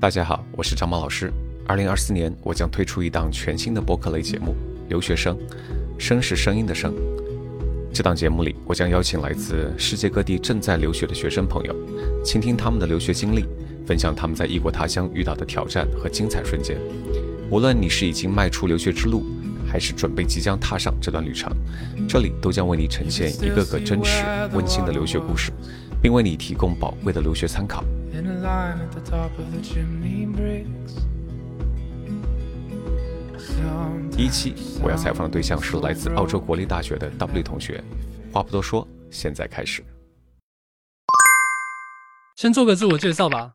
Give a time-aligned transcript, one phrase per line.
[0.00, 1.30] 大家好，我是张毛老师。
[1.66, 4.56] 二零二四年，我将推出一档全新的播客类节目
[4.88, 5.36] 《留学生》，
[5.98, 6.94] 声是声音的声。
[7.92, 11.76] 这档节目里，我将邀请来自世界各地正在留学的学生朋友，
[12.24, 13.44] 倾听他们的留学经历，
[13.86, 16.78] 分享他们在异国他乡遇到的挑战和精彩瞬间。
[17.50, 19.22] 无论你是已经迈出留学之路，
[19.70, 21.52] 还是准备即将踏上这段旅程，
[22.08, 24.24] 这里都将为你呈现一个个真实
[24.54, 25.52] 温馨的留学故事，
[26.00, 27.84] 并为你提供宝贵的留学参考。
[34.10, 37.82] 第一期我要采访的对象是来自澳洲国立大学的 W 同学。
[38.32, 39.82] 话不多说，现在开始。
[42.36, 43.54] 先做个自我介绍吧。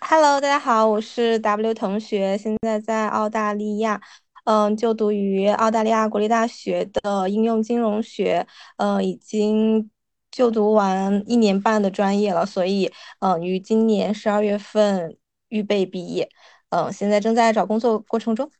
[0.00, 4.00] Hello，大家好，我是 W 同学，现在在澳大利亚，
[4.44, 8.46] 嗯，就读于澳大利亚国立大学的应用金融学，
[8.78, 9.90] 嗯，已经。
[10.34, 15.16] 就读完一年半的专业了，所以嗯，于今年十二月份
[15.48, 16.28] 预备毕业，
[16.70, 18.50] 嗯，现在正在找工作过程中。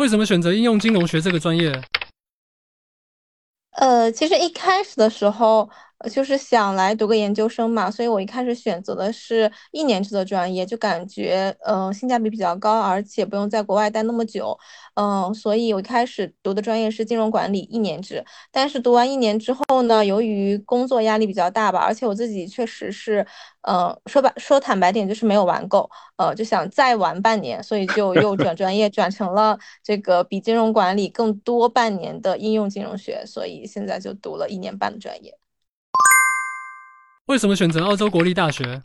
[0.00, 1.72] 为什么选择应用金融学这个专业？
[3.70, 5.70] 呃，其实一开始的时候。
[6.12, 14.56] 就是想来读个研究生嘛，所以我一开始选择的是一年制的专业，就感觉嗯性价比比较高，而且不用在国外待那么久，
[14.94, 18.24] 嗯，所以我一开始读的专业是金融管理一年制。
[18.52, 23.26] 但是读完一年之后呢，由于工作压力比较大吧，而且我自己确实是，
[23.62, 35.36] 嗯，说白说坦白点就是没有玩够，呃，就想再玩半年，所以就又转专业，转成了这个比金融管理更多半年的应用金融学，所以现在就读了一年半的专业。
[37.28, 38.80] 为什么选择澳洲国立大学？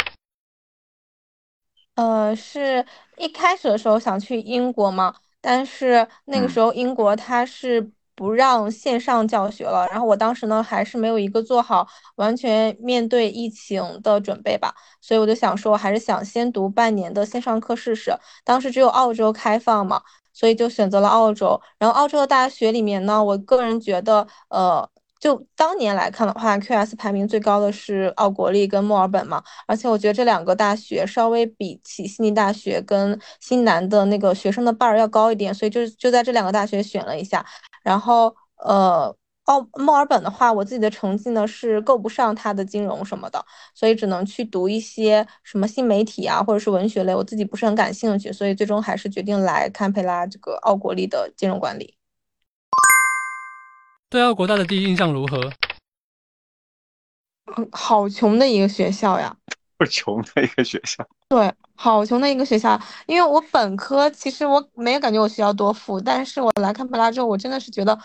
[1.96, 2.86] 呃，是
[3.18, 18.14] 一开始的时候想去英国嘛，但是那个时候英国它是不让线上教学了，然后我当时呢还是没有一个做好完全面对疫情的准备吧，所以我就想说，我还是想先读半年的线上课试试。
[18.44, 20.02] 当时只有澳洲开放嘛，
[20.34, 21.62] 所以就选择了澳洲。
[21.78, 24.90] 然后澳洲的大学里面呢，我个人觉得，呃。
[25.24, 37.46] 就当年来看的话，QS 排名最高的是奥国立跟墨尔本嘛，而且我觉得这两个大学稍微比起悉尼大学跟新南的那个学生的 bar 要高一点，所以就就在这两个大学选了一下。
[37.84, 51.96] 然后呃，奥墨尔本的话，我自己的成绩呢是够不上它的金融什么的，所以只能去读一些什么新媒体啊，或者是文学类，我自己不是很感兴趣，所以最终还是决定来堪培拉这个奥国立的金融管理。
[54.14, 55.52] 对澳国大的第一印象如何？
[57.58, 59.36] 嗯，好穷的一个学校呀！
[59.76, 61.04] 不穷的一个学校。
[61.30, 62.80] 对，好穷的一个学校。
[63.08, 67.98] 因为我本科其实我没有感觉我学校多富，但是我来堪培拉之后，我真的是觉得，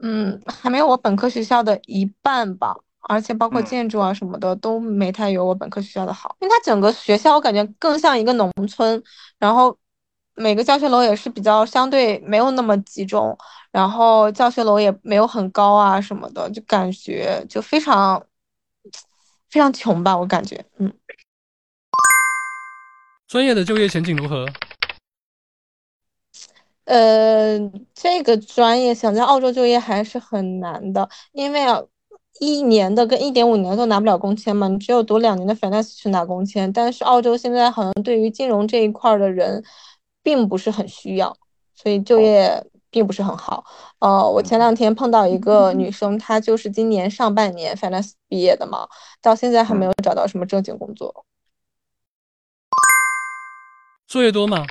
[0.00, 2.76] 嗯，还没有我本科学校的一半吧。
[3.02, 6.34] 而且包括建筑啊什么的都没太有我本科学校的好。
[6.40, 9.00] 因为它整个学校我感觉更像一个农村，
[9.38, 9.78] 然后。
[10.38, 13.36] 每个教学楼也是比较相对没有那么集中，
[13.70, 18.22] 然后教学楼也没有很高啊什么的，就感觉就非常
[19.48, 20.92] 非常穷吧，我感觉，嗯。
[23.26, 24.46] 专业的就业前景如何？
[26.84, 27.58] 呃，
[27.94, 31.82] 这个专业想在澳洲就业还是很难的，因为啊，
[32.40, 39.64] 一年的跟一点五年都拿不了工签嘛，你只有读两年的 finance 去拿工签，但是澳洲现在好像对于金融这一块的人。
[40.26, 41.36] 并不是很需要，
[41.72, 43.64] 所以就业并不是很好。
[44.00, 48.88] 呃，我前两天碰到一个女生，她就是今年上半年 finance 毕业的嘛，
[49.22, 51.24] 到现在还没有找到什么正经工作。
[54.08, 54.66] 作业多吗？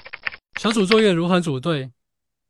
[0.60, 1.90] 小组作业如何组队？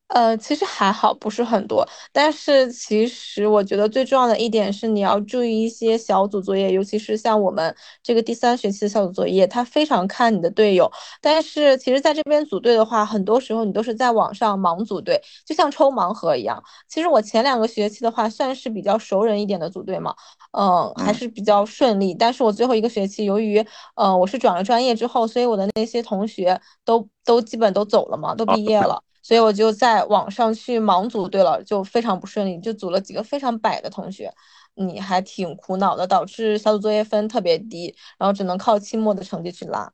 [0.08, 1.86] 呃，其实还好，不是很多。
[2.14, 10.90] 但是其实我觉得最重要的一点是，你要注意一些小组作业，尤其是像我们这个第三学期的小组作业，它非常看你的队友。
[11.20, 16.64] 但是其实在这边组队的话，很多时候你都是在网上盲组队，就像抽盲盒一样。
[16.88, 20.14] 其实我前两个学期的话，算是比较熟人一点的组队嘛，
[20.52, 22.14] 嗯，还是比较顺利。
[22.14, 29.02] 但是我最后一个学期，由于呃我是转了专业之后，所以我的那些同学都都基本都走了嘛，都毕业了。
[29.26, 34.32] 所以我就在网上去盲组队了，就非常不顺利，就组了几个非常摆的同学，
[34.76, 39.92] 你还挺苦恼的，导致小组作业分特别低，然后只能靠期末的成绩去拉。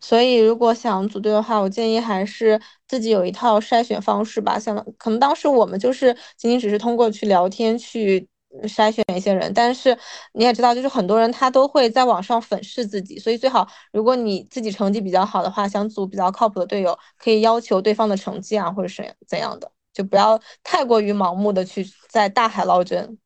[0.00, 4.58] 所以如果想组队的话，我建议还是自己有一套筛选方式吧。
[4.58, 8.28] 像可能当时我们就是仅仅只是通过去聊天去。
[8.64, 9.96] 筛选一些人，但是
[10.32, 23.18] 你也知道，就是很多人他都会在网上粉饰自己，所以最好如果你自己成绩比较好的话，想组比较靠谱的队友，可以要求对方的成绩啊，或者是怎样的，就不要太过于盲目的去在大海捞针。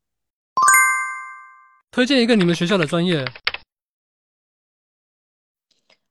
[1.91, 3.25] 推荐一个你们学校的专业。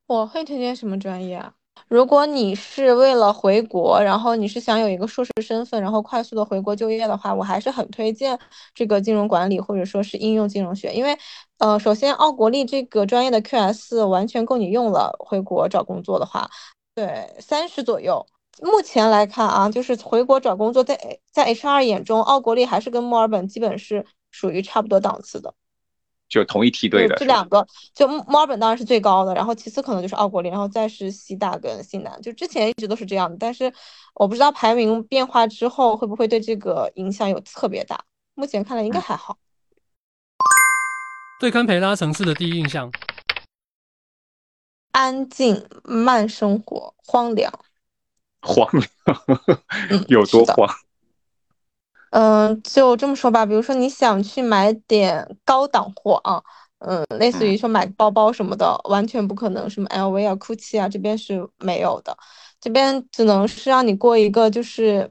[0.06, 1.54] 我会推荐什么专业啊？
[1.94, 8.40] 如果你是为了回国，然后你是想有一个硕士身份，然后快速的回国就业的话，我还是很推荐
[8.74, 11.16] 这个金融管理或者说是应用金融学，因为，
[11.60, 16.50] 呃，首先奥国立这个专业的 QS 完全够你用了，回国找工作的话，
[16.96, 18.26] 对，三十左右。
[18.64, 25.54] 目前来看啊，就是回国找工作，在在 HR 眼中，奥国立还是跟墨尔本基本是属于差不多档次的。
[26.34, 33.72] 就同一梯队的这两个，就墨尔本当然是最高的，然后其次可能就是奥国立，然后再是西大跟西南，就之前一直都是这样的，但是
[34.16, 38.04] 我不知道排名变化之后会不会对这个影响有特别大，
[38.34, 39.38] 目前看来应该还好。
[41.40, 42.92] 对堪培拉城市的第一印象，
[44.94, 47.54] 安静慢生活，荒凉。
[48.42, 48.88] 荒凉，
[50.10, 50.68] 有多荒？
[50.68, 50.93] 嗯，
[52.64, 56.42] 就这么说吧，比如说你想去买点高档货啊，
[56.80, 62.16] 嗯，类似于说买包包什么的，完全不可能，什么 LV 啊、GUCCI 啊，这边是没有的，
[62.62, 65.10] 这边只能是让你过一个就是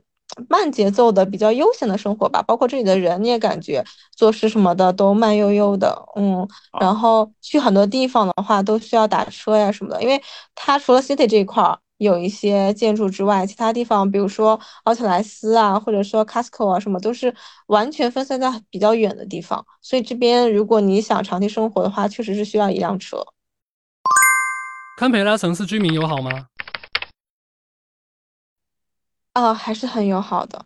[0.49, 2.41] 慢节奏的、比较悠闲的生活吧。
[2.43, 3.85] 包括这里的人，你也感觉
[4.15, 6.47] 做事什么的都慢悠悠的，嗯，
[6.81, 10.23] 然后去很多地方的话都需要打车呀什么的，因为
[10.55, 11.79] 它除了 City 这一块儿。
[12.03, 17.33] 有一些建筑之外，其他地方，比如说奥特莱斯啊，或者说 Costco 啊，什么都是
[17.67, 19.65] 完全分散在比较远的地方。
[19.81, 23.25] 所以这边如果你想长期生活的话，确实是需要一辆车。
[24.99, 26.47] 堪培拉城市居民友好吗？
[29.35, 30.65] 啊，还是很友好的。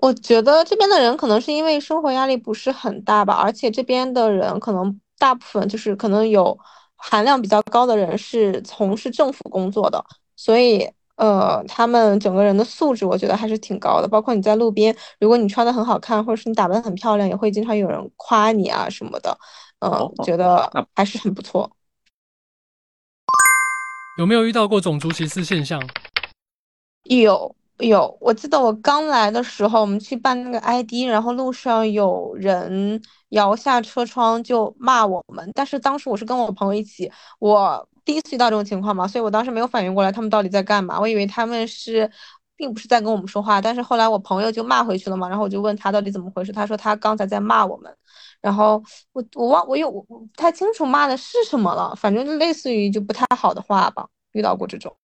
[0.00, 6.58] 我觉得这边的人可能是因为生活压力不是很大吧，而且这边的人可能大部分就是可能有
[6.96, 10.02] 含量比较高的人是从事政府工作的。
[10.42, 14.08] 所以，呃，他们整个人的素质，我觉得还是挺高的。
[14.08, 19.36] 包括你在路边，如果你穿的很好看，或者是你打扮的很漂亮，也会经常有人夸你啊什么的。
[19.80, 20.66] 嗯，觉得
[20.96, 21.70] 还是很不错。
[24.18, 25.78] 有没有遇到过种族歧视现象？
[27.04, 33.00] 有有，我记得我刚来的时候，我们去办那个 ID，然后路上有人
[33.30, 35.50] 摇下车窗就骂我们。
[35.54, 37.86] 但是当时我是跟我朋友一起，我。
[38.02, 42.10] 第一次遇到这种情况嘛，所以我当时没有反应过来他们到底在干嘛，我以为他们是
[42.56, 47.94] 并不是在跟我们说话，但是后来我朋友就骂回去了嘛，然后我就问他到底怎么回事，他说他刚才在骂我们，
[48.40, 48.82] 然后
[49.12, 54.96] 我我忘我有我不太清楚骂的是什么了，反正就类似于就不太好的话吧，遇到过这种。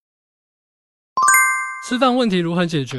[1.88, 2.98] 吃饭问题如何解决？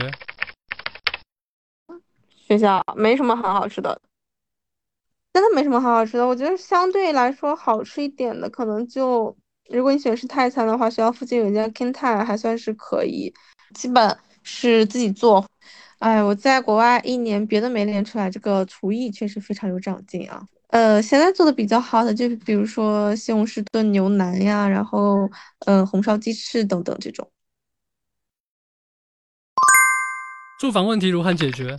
[2.48, 4.00] 学校没什么很好吃的，
[5.34, 9.36] 真的没什么很好吃的，我觉得相对来说好吃一点的可能就。
[9.69, 13.34] 如果你喜欢吃泰餐的话，学校附近有一家 King Thai，还算是可以，
[13.75, 15.45] 基本是自己做。
[16.00, 20.42] 哎，我在国外一年，别的没练出来，这个厨艺确实非常有长进啊。
[20.68, 25.30] 呃，现在做的比较好的，就比如说西红柿炖牛腩呀，然后
[25.66, 27.30] 呃红烧鸡翅等等这种。
[30.59, 31.77] 住房问题如何解决？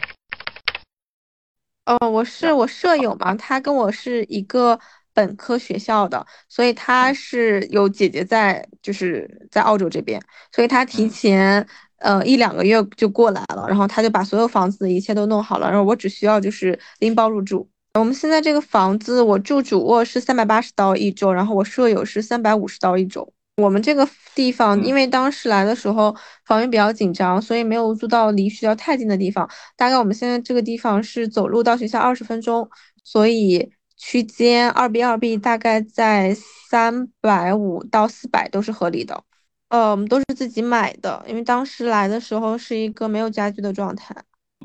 [1.86, 4.78] 哦，我是我舍友嘛，他跟我是一个。
[5.14, 10.22] 本科学校的，所以他是有姐姐在，就是在澳洲这边，
[10.54, 11.66] 所以他提前
[11.96, 17.68] 呃一两个月就过来了，然后他就把所有房子的一切都弄好了，然后我只需要就是拎包入住。
[17.94, 23.32] 我们现在这个房子，我住主卧是三百八十刀一周，然后我舍友是三百五十刀一周。
[23.58, 29.48] 我们这个地方，因为当时来的时候房源比较紧张，所以没有租到离学校太近的地方。
[29.76, 32.68] 大概我们现在这个地方是走路到学校二十分钟，
[33.04, 33.70] 所以。
[34.00, 36.32] 区间二 B 二 B 大概在
[36.70, 39.24] 三百五到四百都是合理的，
[39.70, 44.14] 呃，我们都是自己买的，因为当时来的时候是一个没有家具的状态，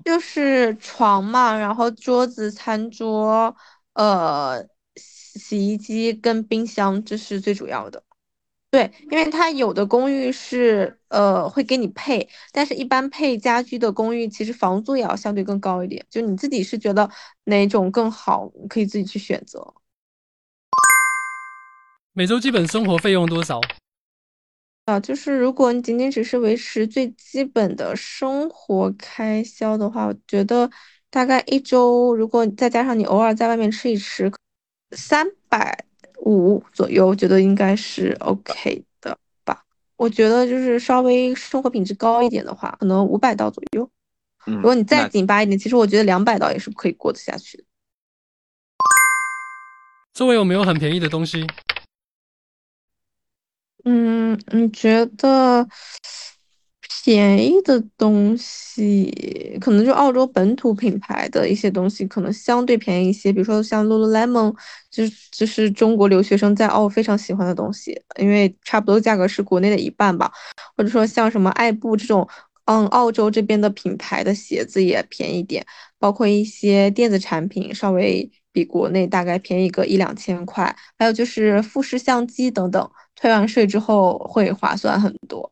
[0.05, 3.55] 就是床嘛，然后桌子、餐桌，
[3.93, 4.63] 呃，
[4.97, 8.03] 洗衣机跟冰箱，这是最主要的。
[8.73, 16.03] 对，因为它有的公寓是呃会给你配，但是一般配家居的公寓其实房租也要相对更高一点。
[16.09, 17.07] 就你自己是觉得
[17.43, 19.75] 哪种更好，可以自己去选择。
[22.13, 23.61] 每周基本生活费用多少？
[24.85, 30.67] 啊，就是如果你仅仅只是维持最基本的生活开销的话，我觉得
[31.11, 34.31] 大概一周，如果再加上你偶尔在外面吃一吃，
[34.97, 35.85] 三百。
[36.19, 39.63] 五左右，我觉得应该是 OK 的吧。
[39.95, 43.89] 我觉得就是稍微生活品质高一点的话，可能五百刀左右。
[44.45, 47.63] 如果你再紧巴一点，其实我觉得两百刀也是可以过得下去的。
[50.13, 51.47] 周围有没有很便宜的东西？
[53.85, 55.67] 嗯，你觉得
[57.03, 63.29] 便宜的东西，可能就澳洲本土品牌的一些东西，可能相对便宜一些。
[63.33, 64.55] 比如说像 Lululemon，
[64.89, 70.31] 就就是中国留学生在澳非常喜欢的东西，因为差不多价格是国内的一半吧。
[70.77, 72.25] 或者说像什么爱步这种，
[72.65, 75.65] 嗯，澳洲这边的品牌的鞋子也便宜点，
[75.99, 80.73] 包括一些电子产品，稍微比国内大概便宜个一两千块。
[80.97, 85.51] 还有就是富士相机等等，退完税之后会划算很多。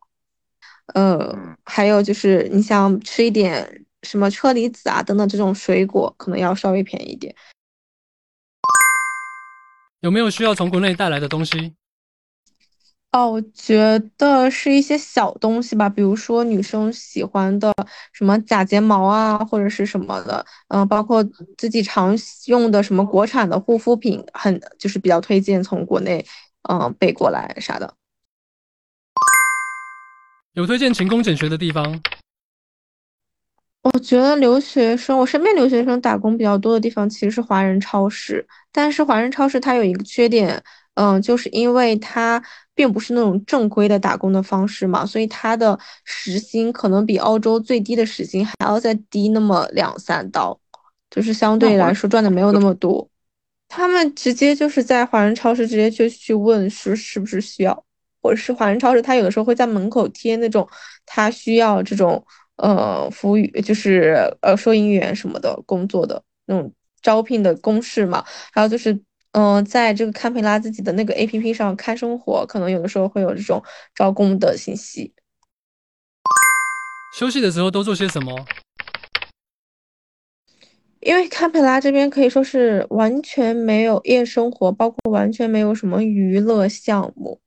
[0.94, 7.34] 呃，还有就是你想吃一点什么车厘子啊等等这种水果，可能要稍微便宜一点。
[10.00, 11.74] 有没有需要从国内带来的东西？
[13.12, 17.70] 哦，我觉得是一些小东西吧，比如说女生喜欢的
[18.12, 21.22] 什么假睫毛啊，或者是什么的，嗯，包括
[21.58, 26.24] 自己常用的什么国产的护肤品，很就是比较推荐从国内
[26.70, 27.94] 嗯备过来啥的。
[30.54, 31.98] 有推荐勤工俭学的地方？
[33.82, 40.62] 我觉得留学生，我身边留学生打工比较多的地方其实是华人超市，但是华人超市它有一个缺点，
[40.94, 42.40] 嗯，就是因为它
[42.74, 50.60] 并不是那种正规的打工的方式嘛，所以它的时薪可能比澳洲最低的时薪还要再低那么两三刀，
[51.10, 53.08] 就是相对来说赚的没有那么多。
[53.68, 57.84] 他们直接就是在华人超市直接就去问是是不是需要。
[58.22, 60.66] 或者是华人超市，它有的时候会在门口贴那种
[61.04, 62.24] 它需要这种
[62.56, 68.24] 呃服务员，就是呃收银员什么的工作的那种招聘的公示嘛。
[68.52, 68.98] 还有就是
[69.32, 73.62] 嗯，在这个堪培拉自己的那个 A P P 上看生活，可能有的时候会有这种
[73.94, 75.12] 招工的信息。
[77.18, 78.34] 休息的时候都做些什么？
[81.00, 87.40] 因为堪培拉这边可以说是完全没有夜生活，包括完全没有什么娱乐项目。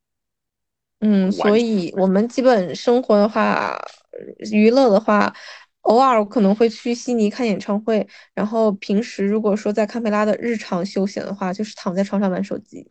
[1.00, 3.78] 嗯，所以我们基本生活的话，
[4.52, 5.32] 娱乐的话，
[5.82, 8.08] 偶尔可能会去悉尼看演唱会。
[8.34, 12.88] 然后平时如果说在堪培拉的日常休闲的话，就是躺在床上玩手机。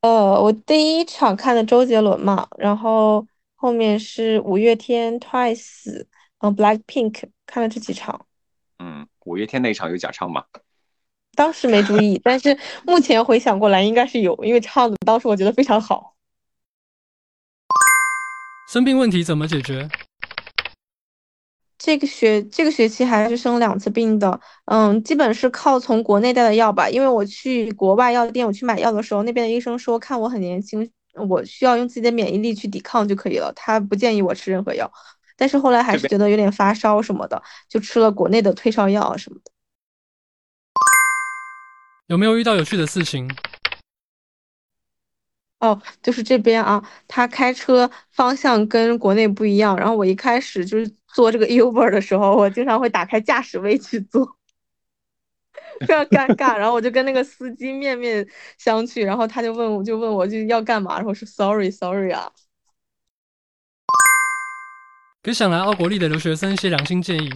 [0.00, 6.06] 呃，我第一场看的周杰伦嘛，然后后面是五月天、Twice，
[6.38, 8.26] 嗯，Black Pink，看了这几场。
[8.80, 10.44] 嗯，五月天那场有假唱吗？
[11.36, 16.11] 当时没注意，但是目前回想过来，应该是有，因为唱的当时我觉得非常好。
[18.72, 19.86] 生病问题怎么解决？
[21.76, 26.88] 这个学这个学期还是生两次病的，嗯，基本是靠从国内带的药吧。
[26.88, 30.90] 因为我去国外药店，我去买药的时候，那边的医生说看我很年轻，
[31.28, 34.90] 我需要用自己的免疫力去抵抗就可以了，他不建议我吃任何药。
[35.36, 39.50] 但是后来还是觉得有点发烧什么的，就吃了国内的退烧药什么的。
[42.06, 43.28] 有没有遇到有趣的事情？
[45.62, 49.76] 哦，就是这边啊，他开车方向跟国内不一样。
[49.76, 54.26] 然后我一开始就是坐这个 Uber 的时候，我经常会打开驾驶位去坐，
[55.86, 56.56] 非常尴尬。
[56.56, 58.26] 然后我就跟那个司机面面
[58.58, 62.32] 相觑，然后他就问我就问我就要干嘛，然后说 Sorry Sorry 啊。
[65.22, 67.30] 给想来奥国立的留学生一些良心建议。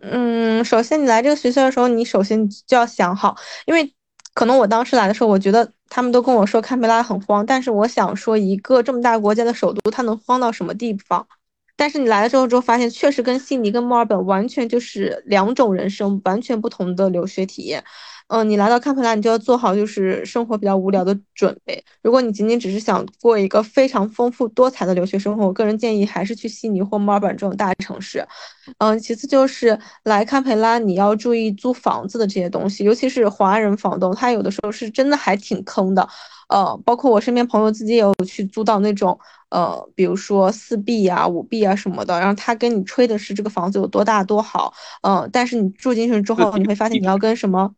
[0.00, 3.92] 嗯，首先你来这个学校的时候，你首先就要想好，因为。
[4.34, 11.26] 可能我当时来的时候，我觉得他们都跟我说堪培拉很慌，但是我想说，一个这么大国家的首都，它能慌到什么地方？
[11.76, 17.84] 但是你来了之后之后，发现确实跟悉尼、跟墨尔本完全就是两种人生，完全不同的留学体验。
[18.28, 21.82] 嗯，你来到堪培拉，你就要做好就是生活比较无聊的准备。
[22.02, 28.26] 如果你仅仅只是想过一个非常丰富多彩的留学生活，我个人建议还是去悉尼或墨尔本这种大城市。
[28.78, 36.08] 嗯，其次就是来堪培拉，你要注意租房子的这些东西，尤其是华人房东，他有的时候是真的还挺坑的。
[36.48, 39.16] 呃，包括我身边朋友自己也有去租到那种，
[39.50, 47.72] 呃，比如说四 B 啊、五 B 啊什么的，然后他跟你吹的是这个房子有多大多好，嗯，但是你住进去之后，你会发现你要跟什么？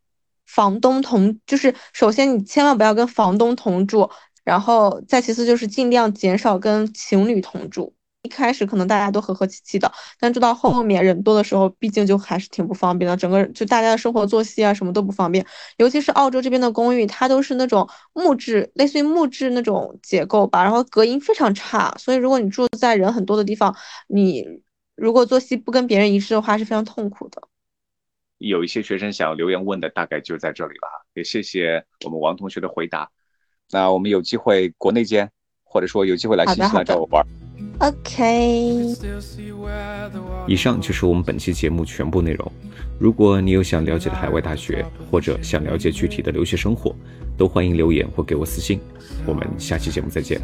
[0.49, 4.11] 房东同就是，首先你千万不要跟房东同住，
[4.45, 7.95] 然后再其次就是尽量减少跟情侣同住。
[8.23, 13.17] 一开始可能大家都和和气气的，但住到后面人多的时候，毕竟就还是挺不方便的。
[13.17, 23.75] 整个就大家的生活作息啊什么都不方便，尤其是澳洲这边的公寓，它都是那种木质，类似于木质那种结构吧，然后隔音非常差，所以如果你住在人很多的地方，
[24.09, 24.45] 你
[24.97, 27.41] 如果作息不跟别人一致的话，是非常痛苦的。
[28.39, 31.07] 有一些学生想留言问的，大概就在这里了。
[31.15, 33.11] 也谢谢我们王同学的回答。
[33.71, 35.31] 那我们有机会国内见，
[35.65, 37.27] 或者说有机会来新西兰找我玩。
[37.81, 38.95] OK。
[40.47, 42.53] 以上就是我们本期节目全部内容。
[42.99, 46.95] 如果你有想了解的海外大学，或者想了解具体的留学生活，
[47.37, 48.81] 都欢迎留言或给我私信。
[49.27, 50.41] 我们下期节目再见。